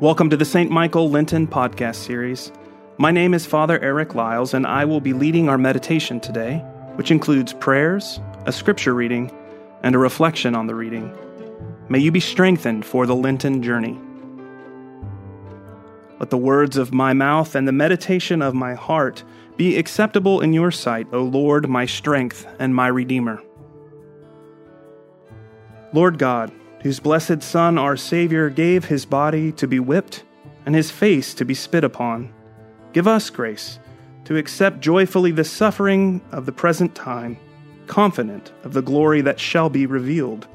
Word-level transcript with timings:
Welcome 0.00 0.28
to 0.28 0.36
the 0.36 0.44
St. 0.44 0.70
Michael 0.70 1.08
Lenten 1.08 1.46
podcast 1.46 1.94
series. 1.94 2.52
My 2.98 3.10
name 3.10 3.32
is 3.32 3.46
Father 3.46 3.80
Eric 3.80 4.14
Lyles, 4.14 4.52
and 4.52 4.66
I 4.66 4.84
will 4.84 5.00
be 5.00 5.14
leading 5.14 5.48
our 5.48 5.56
meditation 5.56 6.20
today, 6.20 6.58
which 6.96 7.10
includes 7.10 7.54
prayers, 7.54 8.20
a 8.44 8.52
scripture 8.52 8.92
reading, 8.92 9.32
and 9.82 9.94
a 9.94 9.98
reflection 9.98 10.54
on 10.54 10.66
the 10.66 10.74
reading. 10.74 11.16
May 11.88 12.00
you 12.00 12.12
be 12.12 12.20
strengthened 12.20 12.84
for 12.84 13.06
the 13.06 13.16
Lenten 13.16 13.62
journey. 13.62 13.98
Let 16.20 16.28
the 16.28 16.36
words 16.36 16.76
of 16.76 16.92
my 16.92 17.14
mouth 17.14 17.54
and 17.54 17.66
the 17.66 17.72
meditation 17.72 18.42
of 18.42 18.52
my 18.52 18.74
heart 18.74 19.24
be 19.56 19.78
acceptable 19.78 20.42
in 20.42 20.52
your 20.52 20.72
sight, 20.72 21.06
O 21.14 21.22
Lord, 21.22 21.70
my 21.70 21.86
strength 21.86 22.46
and 22.58 22.74
my 22.74 22.88
Redeemer. 22.88 23.42
Lord 25.94 26.18
God, 26.18 26.52
whose 26.86 27.00
blessed 27.00 27.42
Son, 27.42 27.78
our 27.78 27.96
Savior, 27.96 28.48
gave 28.48 28.84
his 28.84 29.04
body 29.04 29.50
to 29.50 29.66
be 29.66 29.80
whipped 29.80 30.22
and 30.64 30.72
his 30.72 30.88
face 30.88 31.34
to 31.34 31.44
be 31.44 31.52
spit 31.52 31.82
upon, 31.82 32.32
give 32.92 33.08
us 33.08 33.28
grace 33.28 33.80
to 34.24 34.36
accept 34.36 34.78
joyfully 34.78 35.32
the 35.32 35.42
suffering 35.42 36.20
of 36.30 36.46
the 36.46 36.52
present 36.52 36.94
time, 36.94 37.36
confident 37.88 38.52
of 38.62 38.72
the 38.72 38.82
glory 38.82 39.20
that 39.20 39.40
shall 39.40 39.68
be 39.68 39.84
revealed. 39.84 40.46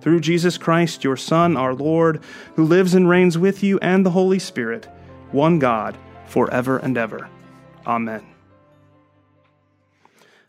Through 0.00 0.20
Jesus 0.20 0.56
Christ, 0.56 1.04
your 1.04 1.18
Son, 1.18 1.54
our 1.54 1.74
Lord, 1.74 2.22
who 2.56 2.64
lives 2.64 2.94
and 2.94 3.06
reigns 3.06 3.36
with 3.36 3.62
you 3.62 3.78
and 3.80 4.06
the 4.06 4.10
Holy 4.10 4.38
Spirit, 4.38 4.88
one 5.32 5.58
God, 5.58 5.98
forever 6.28 6.78
and 6.78 6.96
ever. 6.96 7.28
Amen. 7.86 8.24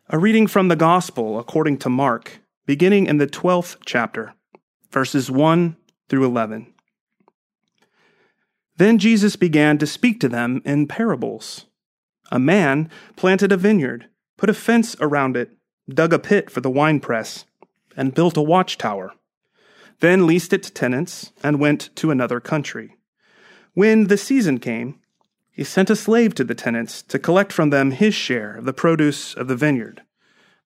A 0.07 0.17
reading 0.17 0.47
from 0.47 0.69
the 0.69 0.77
Gospel 0.77 1.37
according 1.39 1.79
to 1.79 1.89
Mark 1.89 2.39
beginning 2.65 3.05
in 3.05 3.17
the 3.17 3.27
12th 3.27 3.75
chapter, 3.85 4.33
verses 4.95 5.29
1 5.29 5.75
through 6.07 6.23
11. 6.23 6.73
Then 8.77 8.97
Jesus 8.97 9.35
began 9.35 9.77
to 9.77 9.85
speak 9.85 10.21
to 10.21 10.29
them 10.29 10.61
in 10.63 10.87
parables. 10.87 11.65
A 12.31 12.39
man 12.39 12.89
planted 13.17 13.51
a 13.51 13.57
vineyard, 13.57 14.07
put 14.37 14.49
a 14.49 14.53
fence 14.53 14.95
around 15.01 15.35
it, 15.35 15.51
dug 15.89 16.13
a 16.13 16.17
pit 16.17 16.49
for 16.49 16.61
the 16.61 16.69
winepress, 16.69 17.43
and 17.97 18.13
built 18.13 18.37
a 18.37 18.41
watchtower. 18.41 19.11
Then 19.99 20.25
leased 20.25 20.53
it 20.53 20.63
to 20.63 20.71
tenants 20.71 21.33
and 21.43 21.59
went 21.59 21.93
to 21.97 22.09
another 22.09 22.39
country. 22.39 22.95
When 23.73 24.07
the 24.07 24.17
season 24.17 24.59
came, 24.59 25.01
he 25.51 25.65
sent 25.65 25.89
a 25.89 25.97
slave 25.97 26.35
to 26.35 26.45
the 26.45 26.55
tenants 26.55 27.01
to 27.01 27.19
collect 27.19 27.51
from 27.51 27.69
them 27.69 27.91
his 27.91 28.15
share 28.15 28.55
of 28.55 28.63
the 28.63 28.71
produce 28.71 29.33
of 29.33 29.49
the 29.49 29.57
vineyard. 29.57 30.03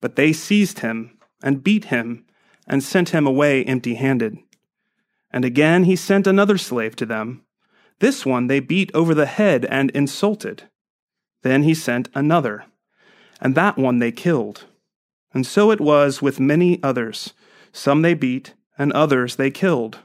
But 0.02 0.18
they 0.18 0.34
seized 0.34 0.80
him 0.80 1.18
and 1.42 1.64
beat 1.64 1.86
him 1.86 2.28
and 2.70 2.84
sent 2.84 3.10
him 3.10 3.26
away 3.26 3.64
empty 3.66 3.96
handed. 3.96 4.38
And 5.32 5.44
again 5.44 5.84
he 5.84 5.96
sent 5.96 6.28
another 6.28 6.58
slave 6.58 6.96
to 6.98 7.06
them. 7.06 7.44
This 8.00 8.26
one 8.26 8.48
they 8.48 8.60
beat 8.60 8.92
over 8.94 9.14
the 9.14 9.26
head 9.26 9.66
and 9.66 9.90
insulted. 9.92 10.64
Then 11.42 11.64
he 11.64 11.74
sent 11.74 12.10
another, 12.14 12.66
and 13.42 13.56
that 13.56 13.78
one 13.78 14.00
they 14.00 14.12
killed. 14.12 14.66
And 15.34 15.46
so 15.46 15.72
it 15.72 15.82
was 15.82 16.22
with 16.22 16.40
many 16.40 16.82
others. 16.82 17.34
Some 17.72 18.02
they 18.02 18.14
beat, 18.14 18.54
and 18.78 18.92
others 18.94 19.36
they 19.36 19.52
killed. 19.52 20.00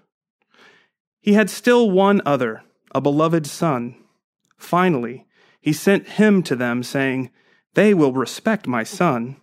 He 1.21 1.33
had 1.33 1.49
still 1.49 1.91
one 1.91 2.21
other, 2.27 2.63
a 2.95 3.01
beloved 3.01 3.47
son. 3.47 3.97
Finally, 4.59 5.27
he 5.61 5.73
sent 5.73 6.09
him 6.09 6.43
to 6.43 6.55
them, 6.55 6.83
saying, 6.83 7.31
They 7.73 7.95
will 7.95 8.13
respect 8.13 8.67
my 8.67 8.83
son. 8.83 9.37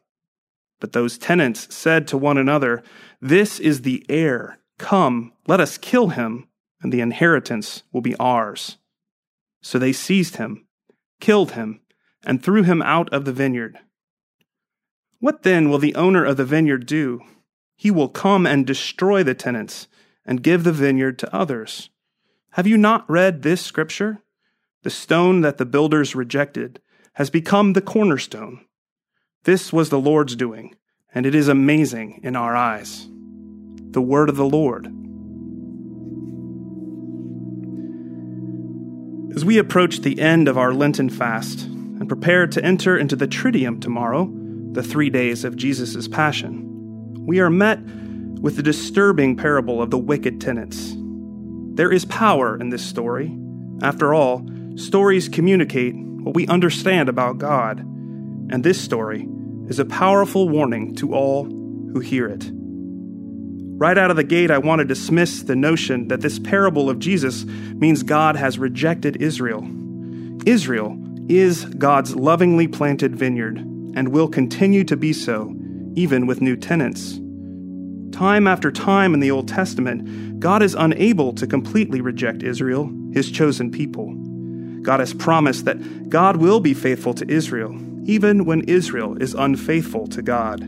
But 0.82 0.92
those 0.92 1.18
tenants 1.18 1.74
said 1.74 2.08
to 2.08 2.18
one 2.18 2.38
another, 2.38 2.84
This 3.22 3.60
is 3.60 3.84
the 3.84 4.06
heir. 4.10 4.60
Come, 4.78 5.32
let 5.48 5.62
us 5.62 5.78
kill 5.78 6.10
him, 6.10 6.50
and 6.82 6.92
the 6.92 7.00
inheritance 7.02 7.84
will 7.94 8.02
be 8.02 8.16
ours. 8.18 8.78
So 9.62 9.78
they 9.78 9.94
seized 9.94 10.36
him, 10.38 10.68
killed 11.22 11.52
him, 11.52 11.82
and 12.26 12.44
threw 12.44 12.64
him 12.64 12.82
out 12.82 13.14
of 13.14 13.26
the 13.26 13.32
vineyard. 13.32 13.78
What 15.20 15.44
then 15.44 15.70
will 15.70 15.78
the 15.78 15.96
owner 15.96 16.26
of 16.26 16.38
the 16.38 16.46
vineyard 16.46 16.88
do? 16.88 17.22
He 17.76 17.92
will 17.92 18.10
come 18.10 18.48
and 18.48 18.66
destroy 18.66 19.24
the 19.24 19.36
tenants 19.36 19.88
and 20.26 20.44
give 20.44 20.64
the 20.64 20.74
vineyard 20.74 21.20
to 21.20 21.36
others. 21.36 21.92
Have 22.54 22.66
you 22.66 22.78
not 22.78 23.10
read 23.10 23.44
this 23.44 23.62
scripture? 23.62 24.24
The 24.82 24.90
stone 24.90 25.42
that 25.42 25.60
the 25.60 25.66
builders 25.66 26.16
rejected 26.16 26.82
has 27.14 27.30
become 27.30 27.74
the 27.74 27.82
cornerstone. 27.82 28.66
This 29.44 29.74
was 29.74 29.90
the 29.90 30.00
Lord's 30.00 30.36
doing, 30.36 30.76
and 31.16 31.26
it 31.26 31.34
is 31.34 31.48
amazing 31.48 32.20
in 32.22 32.36
our 32.36 32.56
eyes. 32.56 33.08
The 33.90 34.02
word 34.02 34.30
of 34.30 34.36
the 34.36 34.46
Lord. 34.46 34.86
As 39.36 39.44
we 39.44 39.58
approach 39.58 40.02
the 40.02 40.20
end 40.20 40.48
of 40.48 40.60
our 40.60 40.76
Lenten 40.76 41.10
fast 41.10 41.62
and 41.66 42.08
prepare 42.08 42.46
to 42.46 42.64
enter 42.64 42.96
into 42.96 43.16
the 43.16 43.28
Triduum 43.28 43.82
tomorrow, 43.82 44.32
the 44.74 44.84
three 44.84 45.10
days 45.10 45.44
of 45.44 45.56
Jesus' 45.56 46.08
Passion, 46.08 47.26
we 47.26 47.40
are 47.40 47.50
met 47.50 47.80
with 47.82 48.58
the 48.58 48.64
disturbing 48.64 49.36
parable 49.36 49.82
of 49.82 49.90
the 49.90 49.98
wicked 49.98 50.40
tenants. 50.40 50.94
There 51.76 51.92
is 51.92 52.06
power 52.06 52.60
in 52.62 52.70
this 52.70 52.86
story. 52.86 53.36
After 53.82 54.14
all, 54.14 54.48
stories 54.76 55.28
communicate 55.28 55.96
what 55.96 56.36
we 56.36 56.46
understand 56.46 57.10
about 57.10 57.40
God, 57.40 57.84
and 58.52 58.64
this 58.64 58.80
story 58.80 59.28
is 59.68 59.80
a 59.80 59.86
powerful 59.86 60.50
warning 60.50 60.96
to 60.96 61.14
all 61.14 61.46
who 61.46 62.00
hear 62.00 62.28
it. 62.28 62.50
Right 62.54 63.98
out 63.98 64.12
of 64.12 64.18
the 64.18 64.24
gate, 64.24 64.52
I 64.52 64.60
want 64.60 64.80
to 64.80 64.86
dismiss 64.86 65.44
the 65.44 65.56
notion 65.56 66.10
that 66.10 66.22
this 66.22 66.38
parable 66.38 66.90
of 66.90 67.00
Jesus 67.00 67.46
means 67.46 68.04
God 68.04 68.36
has 68.36 68.60
rejected 68.60 69.22
Israel. 69.22 69.68
Israel 70.46 70.98
is 71.30 71.66
God's 71.66 72.16
lovingly 72.16 72.68
planted 72.68 73.16
vineyard 73.16 73.58
and 73.58 74.10
will 74.10 74.28
continue 74.28 74.84
to 74.84 74.96
be 74.96 75.14
so, 75.14 75.56
even 75.96 76.28
with 76.28 76.42
new 76.42 76.56
tenants. 76.56 77.20
Time 78.12 78.48
after 78.48 78.72
time 78.72 79.14
in 79.14 79.20
the 79.20 79.32
Old 79.32 79.48
Testament, 79.48 80.40
God 80.40 80.62
is 80.62 80.76
unable 80.76 81.34
to 81.34 81.48
completely 81.48 82.02
reject 82.02 82.44
Israel, 82.44 82.92
his 83.14 83.32
chosen 83.32 83.72
people. 83.72 84.14
God 84.82 85.00
has 85.00 85.14
promised 85.14 85.66
that 85.66 86.10
God 86.10 86.38
will 86.38 86.60
be 86.60 86.74
faithful 86.74 87.14
to 87.16 87.30
Israel, 87.30 87.78
even 88.06 88.46
when 88.46 88.62
Israel 88.62 89.22
is 89.22 89.34
unfaithful 89.34 90.08
to 90.08 90.22
God. 90.22 90.68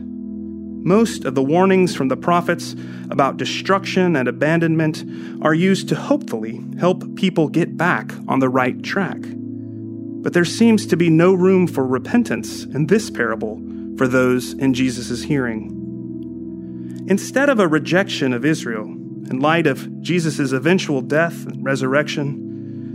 Most 0.84 1.24
of 1.24 1.34
the 1.34 1.42
warnings 1.42 1.96
from 1.96 2.08
the 2.08 2.16
prophets 2.16 2.76
about 3.10 3.38
destruction 3.38 4.16
and 4.16 4.28
abandonment 4.28 5.02
are 5.42 5.54
used 5.54 5.88
to 5.88 5.94
hopefully 5.94 6.62
help 6.78 7.16
people 7.16 7.48
get 7.48 7.76
back 7.76 8.12
on 8.28 8.40
the 8.40 8.50
right 8.50 8.82
track. 8.82 9.18
But 9.22 10.34
there 10.34 10.44
seems 10.44 10.86
to 10.86 10.96
be 10.96 11.08
no 11.08 11.32
room 11.32 11.66
for 11.66 11.86
repentance 11.86 12.64
in 12.64 12.86
this 12.86 13.10
parable 13.10 13.62
for 13.96 14.06
those 14.06 14.52
in 14.54 14.74
Jesus' 14.74 15.22
hearing. 15.22 15.70
Instead 17.08 17.48
of 17.48 17.60
a 17.60 17.68
rejection 17.68 18.32
of 18.32 18.44
Israel, 18.44 18.84
in 18.84 19.40
light 19.40 19.66
of 19.66 20.02
Jesus' 20.02 20.52
eventual 20.52 21.00
death 21.00 21.46
and 21.46 21.64
resurrection, 21.64 22.43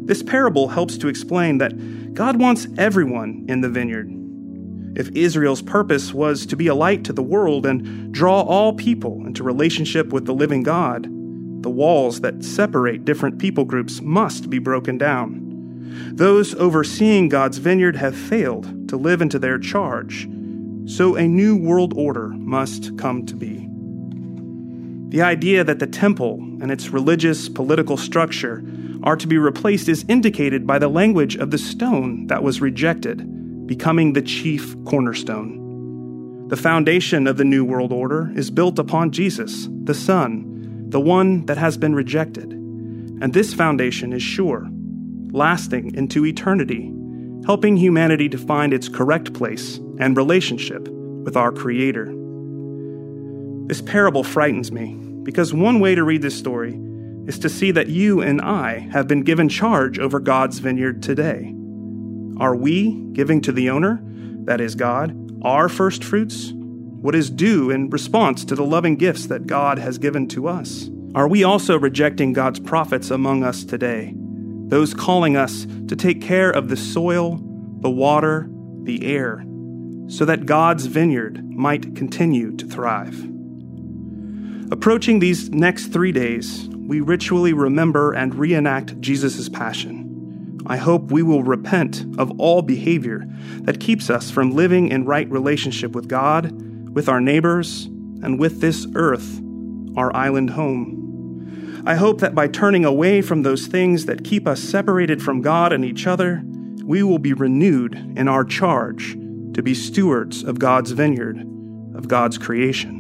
this 0.10 0.24
parable 0.24 0.68
helps 0.68 0.98
to 0.98 1.08
explain 1.08 1.60
that 1.60 2.14
God 2.14 2.40
wants 2.40 2.68
everyone 2.78 3.46
in 3.48 3.62
the 3.62 3.70
vineyard 3.70 4.20
if 4.96 5.10
Israel's 5.10 5.62
purpose 5.62 6.14
was 6.14 6.46
to 6.48 6.56
be 6.56 6.68
a 6.68 6.76
light 6.76 7.04
to 7.06 7.14
the 7.14 7.24
world 7.24 7.66
and 7.66 8.12
draw 8.12 8.42
all 8.42 8.74
people 8.74 9.26
into 9.26 9.44
relationship 9.44 10.12
with 10.12 10.26
the 10.26 10.34
living 10.34 10.64
God, 10.64 11.04
the 11.64 11.70
walls 11.70 12.22
that 12.22 12.44
separate 12.44 13.06
different 13.06 13.40
people 13.40 13.66
groups 13.66 14.02
must 14.02 14.50
be 14.50 14.60
broken 14.60 14.98
down. 14.98 15.46
Those 16.14 16.56
overseeing 16.56 17.30
God's 17.30 17.60
vineyard 17.60 17.96
have 17.96 18.16
failed 18.16 18.90
to 18.90 18.98
live 18.98 19.22
into 19.22 19.40
their 19.40 19.60
charge, 19.60 20.28
so 20.86 21.16
a 21.16 21.28
new 21.28 21.56
world 21.56 21.94
order 21.96 22.30
must 22.30 22.98
come 22.98 23.26
to 23.28 23.36
be. 23.36 23.68
The 25.16 25.22
idea 25.22 25.64
that 25.64 25.80
the 25.80 25.88
temple 25.88 26.36
and 26.62 26.72
its 26.72 26.90
religious 26.90 27.48
political 27.48 27.98
structure 27.98 28.64
are 29.04 29.16
to 29.16 29.28
be 29.28 29.38
replaced 29.38 29.88
is 29.88 30.06
indicated 30.08 30.68
by 30.68 30.80
the 30.80 30.88
language 30.88 31.36
of 31.36 31.52
the 31.52 31.58
stone 31.58 32.28
that 32.28 32.44
was 32.44 32.62
rejected 32.62 33.68
becoming 33.68 34.14
the 34.14 34.22
chief 34.22 34.76
cornerstone. 34.86 36.48
The 36.48 36.58
foundation 36.58 37.28
of 37.28 37.38
the 37.38 37.46
New 37.46 37.64
World 37.64 37.94
Order 37.94 38.32
is 38.36 38.50
built 38.50 38.80
upon 38.80 39.12
Jesus, 39.12 39.68
the 39.84 39.94
Son, 39.94 40.90
the 40.90 41.00
one 41.00 41.46
that 41.46 41.58
has 41.58 41.78
been 41.78 41.94
rejected. 41.94 42.52
And 42.52 43.32
this 43.32 43.54
foundation 43.54 44.12
is 44.12 44.24
sure, 44.24 44.68
lasting 45.32 45.94
into 45.94 46.26
eternity, 46.26 46.92
helping 47.46 47.78
humanity 47.78 48.28
to 48.30 48.40
find 48.40 48.74
its 48.74 48.90
correct 48.90 49.34
place 49.34 49.78
and 50.00 50.18
relationship 50.18 50.88
with 50.88 51.38
our 51.38 51.52
Creator. 51.52 52.12
This 53.68 53.84
parable 53.84 54.24
frightens 54.24 54.72
me 54.72 54.96
because 55.22 55.54
one 55.54 55.80
way 55.80 55.94
to 55.94 56.04
read 56.04 56.24
this 56.24 56.36
story 56.36 56.74
is 57.30 57.38
to 57.38 57.48
see 57.48 57.70
that 57.70 57.90
you 57.90 58.22
and 58.22 58.42
I 58.42 58.80
have 58.92 59.08
been 59.08 59.22
given 59.22 59.50
charge 59.50 60.00
over 60.00 60.20
God's 60.20 60.58
vineyard 60.58 61.04
today. 61.04 61.54
Are 62.40 62.56
we 62.56 62.94
giving 63.14 63.40
to 63.42 63.52
the 63.52 63.70
owner, 63.70 64.02
that 64.46 64.60
is 64.60 64.74
God, 64.74 65.16
our 65.44 65.70
first 65.70 66.04
fruits? 66.04 66.52
What 66.56 67.14
is 67.14 67.30
due 67.30 67.70
in 67.70 67.92
response 67.92 68.44
to 68.46 68.56
the 68.56 68.66
loving 68.66 68.96
gifts 68.96 69.28
that 69.28 69.46
God 69.46 69.78
has 69.78 70.00
given 70.00 70.28
to 70.30 70.48
us? 70.48 70.90
Are 71.14 71.28
we 71.28 71.44
also 71.44 71.78
rejecting 71.78 72.34
God's 72.34 72.60
prophets 72.60 73.12
among 73.12 73.44
us 73.44 73.64
today, 73.64 74.16
those 74.16 74.96
calling 74.96 75.38
us 75.38 75.68
to 75.88 75.96
take 75.96 76.24
care 76.24 76.50
of 76.50 76.68
the 76.68 76.78
soil, 76.78 77.40
the 77.82 77.92
water, 77.92 78.50
the 78.86 79.06
air, 79.06 79.46
so 80.08 80.26
that 80.26 80.48
God's 80.48 80.88
vineyard 80.88 81.48
might 81.48 81.96
continue 81.96 82.56
to 82.56 82.66
thrive. 82.66 83.24
Approaching 84.72 85.20
these 85.20 85.52
next 85.52 85.94
three 85.94 86.12
days, 86.12 86.68
we 86.90 87.02
ritually 87.02 87.54
remember 87.54 88.14
and 88.14 88.34
reenact 88.34 89.00
Jesus' 89.00 89.48
passion. 89.48 90.60
I 90.66 90.78
hope 90.78 91.12
we 91.12 91.22
will 91.22 91.44
repent 91.44 92.04
of 92.18 92.32
all 92.40 92.64
behavior 92.64 93.28
that 93.62 93.80
keeps 93.80 94.10
us 94.10 94.32
from 94.32 94.56
living 94.56 94.88
in 94.88 95.06
right 95.06 95.30
relationship 95.30 95.92
with 95.92 96.08
God, 96.08 96.52
with 96.96 97.08
our 97.08 97.22
neighbors, 97.22 97.86
and 97.86 98.40
with 98.40 98.60
this 98.60 98.88
earth, 98.96 99.40
our 99.96 100.12
island 100.16 100.50
home. 100.50 101.84
I 101.86 101.94
hope 101.94 102.22
that 102.22 102.34
by 102.34 102.48
turning 102.48 102.86
away 102.86 103.22
from 103.22 103.44
those 103.44 103.68
things 103.68 104.08
that 104.08 104.26
keep 104.26 104.48
us 104.48 104.60
separated 104.60 105.22
from 105.22 105.44
God 105.44 105.72
and 105.72 105.86
each 105.86 106.08
other, 106.08 106.42
we 106.84 107.04
will 107.04 107.20
be 107.20 107.34
renewed 107.34 107.94
in 108.18 108.28
our 108.28 108.44
charge 108.44 109.14
to 109.54 109.62
be 109.62 109.76
stewards 109.76 110.44
of 110.44 110.58
God's 110.58 110.90
vineyard, 110.90 111.38
of 111.94 112.08
God's 112.08 112.40
creation. 112.40 112.99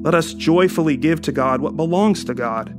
Let 0.00 0.14
us 0.14 0.32
joyfully 0.32 0.96
give 0.96 1.20
to 1.22 1.32
God 1.32 1.60
what 1.60 1.76
belongs 1.76 2.24
to 2.24 2.34
God, 2.34 2.72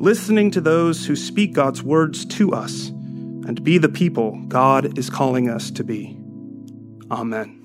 listening 0.00 0.50
to 0.50 0.60
those 0.60 1.06
who 1.06 1.14
speak 1.14 1.52
God's 1.52 1.82
words 1.82 2.24
to 2.24 2.52
us, 2.52 2.88
and 2.88 3.62
be 3.62 3.78
the 3.78 3.88
people 3.88 4.42
God 4.48 4.98
is 4.98 5.08
calling 5.08 5.48
us 5.48 5.70
to 5.70 5.84
be. 5.84 6.18
Amen. 7.08 7.62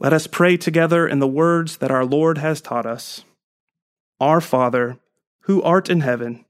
Let 0.00 0.12
us 0.12 0.26
pray 0.26 0.56
together 0.56 1.06
in 1.06 1.20
the 1.20 1.28
words 1.28 1.76
that 1.76 1.92
our 1.92 2.04
Lord 2.04 2.38
has 2.38 2.60
taught 2.60 2.86
us. 2.86 3.24
Our 4.18 4.40
Father, 4.40 4.98
who 5.42 5.62
art 5.62 5.88
in 5.88 6.00
heaven, 6.00 6.44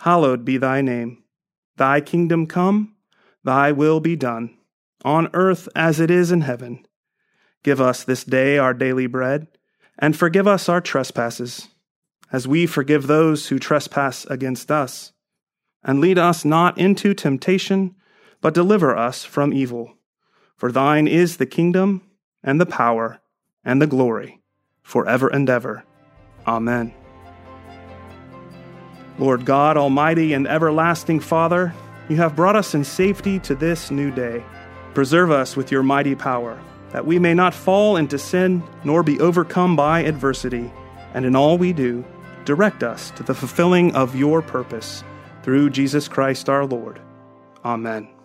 hallowed 0.00 0.44
be 0.44 0.56
thy 0.56 0.82
name. 0.82 1.24
Thy 1.76 2.00
kingdom 2.00 2.46
come, 2.46 2.94
thy 3.42 3.72
will 3.72 4.00
be 4.00 4.14
done, 4.14 4.56
on 5.04 5.28
earth 5.32 5.68
as 5.74 5.98
it 5.98 6.10
is 6.10 6.30
in 6.30 6.42
heaven. 6.42 6.86
Give 7.62 7.80
us 7.80 8.04
this 8.04 8.24
day 8.24 8.58
our 8.58 8.72
daily 8.72 9.06
bread, 9.06 9.48
and 9.98 10.16
forgive 10.16 10.46
us 10.46 10.68
our 10.68 10.80
trespasses, 10.80 11.68
as 12.32 12.48
we 12.48 12.66
forgive 12.66 13.06
those 13.06 13.48
who 13.48 13.58
trespass 13.58 14.24
against 14.26 14.70
us. 14.70 15.12
And 15.82 16.00
lead 16.00 16.18
us 16.18 16.44
not 16.44 16.78
into 16.78 17.14
temptation, 17.14 17.94
but 18.40 18.54
deliver 18.54 18.96
us 18.96 19.24
from 19.24 19.52
evil. 19.52 19.94
For 20.56 20.72
thine 20.72 21.08
is 21.08 21.36
the 21.36 21.46
kingdom, 21.46 22.02
and 22.42 22.60
the 22.60 22.66
power, 22.66 23.20
and 23.64 23.80
the 23.80 23.86
glory, 23.86 24.40
forever 24.82 25.28
and 25.28 25.48
ever. 25.48 25.84
Amen. 26.46 26.94
Lord 29.18 29.44
God, 29.44 29.76
Almighty 29.76 30.32
and 30.32 30.48
everlasting 30.48 31.20
Father, 31.20 31.74
you 32.08 32.16
have 32.16 32.34
brought 32.34 32.56
us 32.56 32.74
in 32.74 32.84
safety 32.84 33.38
to 33.40 33.54
this 33.54 33.90
new 33.90 34.10
day. 34.10 34.42
Preserve 34.94 35.30
us 35.30 35.56
with 35.56 35.70
your 35.70 35.82
mighty 35.82 36.14
power, 36.14 36.58
that 36.92 37.06
we 37.06 37.18
may 37.18 37.34
not 37.34 37.54
fall 37.54 37.96
into 37.96 38.18
sin 38.18 38.62
nor 38.84 39.02
be 39.02 39.20
overcome 39.20 39.76
by 39.76 40.00
adversity, 40.00 40.70
and 41.14 41.24
in 41.24 41.36
all 41.36 41.58
we 41.58 41.72
do, 41.72 42.04
direct 42.44 42.82
us 42.82 43.10
to 43.12 43.22
the 43.22 43.34
fulfilling 43.34 43.94
of 43.94 44.16
your 44.16 44.42
purpose. 44.42 45.04
Through 45.42 45.70
Jesus 45.70 46.08
Christ 46.08 46.48
our 46.48 46.66
Lord. 46.66 47.00
Amen. 47.64 48.19